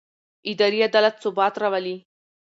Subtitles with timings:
[0.51, 1.97] اداري عدالت ثبات راولي